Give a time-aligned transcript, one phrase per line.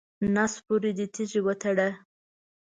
[0.33, 1.89] نس پورې دې تیږې وتړه.